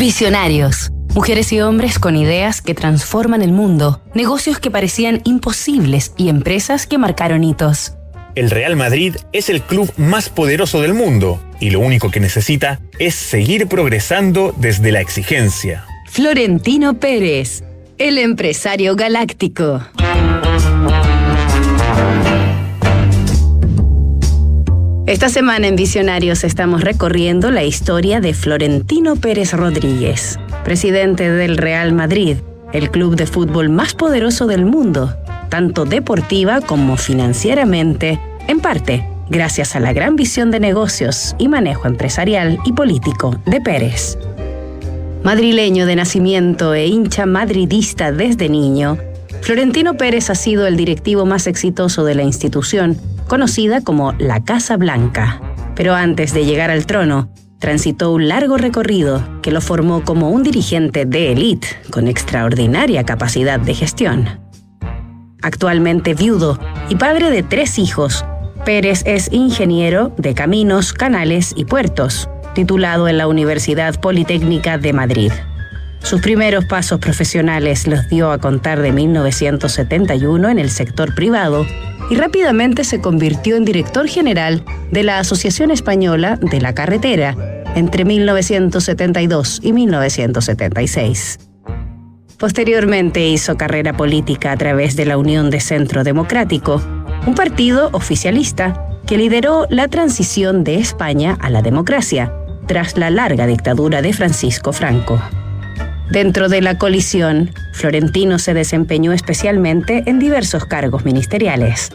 [0.00, 0.90] Visionarios.
[1.14, 6.86] Mujeres y hombres con ideas que transforman el mundo, negocios que parecían imposibles y empresas
[6.86, 7.92] que marcaron hitos.
[8.34, 12.80] El Real Madrid es el club más poderoso del mundo y lo único que necesita
[12.98, 15.84] es seguir progresando desde la exigencia.
[16.08, 17.62] Florentino Pérez,
[17.98, 19.82] el empresario galáctico.
[25.10, 31.92] Esta semana en Visionarios estamos recorriendo la historia de Florentino Pérez Rodríguez, presidente del Real
[31.92, 32.36] Madrid,
[32.72, 35.16] el club de fútbol más poderoso del mundo,
[35.48, 41.88] tanto deportiva como financieramente, en parte gracias a la gran visión de negocios y manejo
[41.88, 44.16] empresarial y político de Pérez.
[45.24, 48.96] Madrileño de nacimiento e hincha madridista desde niño,
[49.42, 54.76] Florentino Pérez ha sido el directivo más exitoso de la institución conocida como la Casa
[54.76, 55.40] Blanca.
[55.74, 60.42] Pero antes de llegar al trono, transitó un largo recorrido que lo formó como un
[60.42, 64.28] dirigente de élite con extraordinaria capacidad de gestión.
[65.42, 68.24] Actualmente viudo y padre de tres hijos,
[68.64, 75.32] Pérez es ingeniero de caminos, canales y puertos, titulado en la Universidad Politécnica de Madrid.
[76.02, 81.66] Sus primeros pasos profesionales los dio a contar de 1971 en el sector privado
[82.10, 87.36] y rápidamente se convirtió en director general de la Asociación Española de la Carretera
[87.76, 91.38] entre 1972 y 1976.
[92.38, 96.82] Posteriormente hizo carrera política a través de la Unión de Centro Democrático,
[97.26, 102.32] un partido oficialista que lideró la transición de España a la democracia
[102.66, 105.20] tras la larga dictadura de Francisco Franco.
[106.10, 111.92] Dentro de la colisión, Florentino se desempeñó especialmente en diversos cargos ministeriales.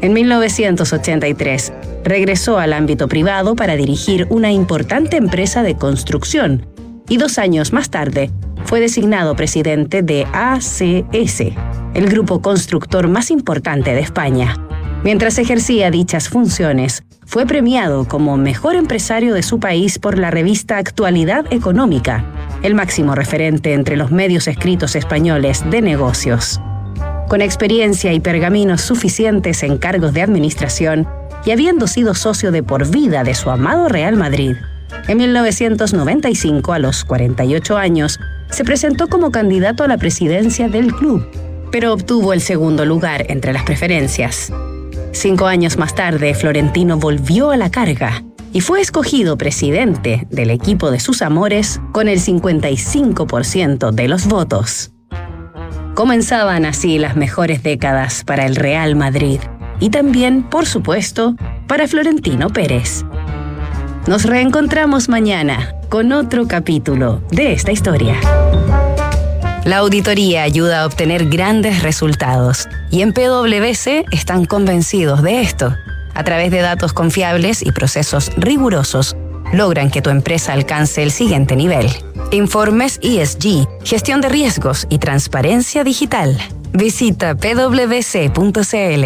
[0.00, 1.72] En 1983,
[2.04, 6.64] regresó al ámbito privado para dirigir una importante empresa de construcción
[7.08, 8.30] y dos años más tarde
[8.64, 11.40] fue designado presidente de ACS,
[11.94, 14.54] el grupo constructor más importante de España.
[15.02, 20.78] Mientras ejercía dichas funciones, fue premiado como mejor empresario de su país por la revista
[20.78, 22.24] Actualidad Económica
[22.62, 26.60] el máximo referente entre los medios escritos españoles de negocios.
[27.28, 31.06] Con experiencia y pergaminos suficientes en cargos de administración
[31.44, 34.56] y habiendo sido socio de por vida de su amado Real Madrid,
[35.06, 38.18] en 1995, a los 48 años,
[38.50, 41.26] se presentó como candidato a la presidencia del club,
[41.70, 44.52] pero obtuvo el segundo lugar entre las preferencias.
[45.12, 48.22] Cinco años más tarde, Florentino volvió a la carga
[48.52, 54.92] y fue escogido presidente del equipo de sus amores con el 55% de los votos.
[55.94, 59.40] Comenzaban así las mejores décadas para el Real Madrid
[59.80, 63.04] y también, por supuesto, para Florentino Pérez.
[64.06, 68.16] Nos reencontramos mañana con otro capítulo de esta historia.
[69.64, 75.74] La auditoría ayuda a obtener grandes resultados y en PwC están convencidos de esto
[76.18, 79.16] a través de datos confiables y procesos rigurosos,
[79.52, 81.88] logran que tu empresa alcance el siguiente nivel.
[82.32, 86.36] Informes ESG, gestión de riesgos y transparencia digital.
[86.72, 89.04] Visita pwc.cl.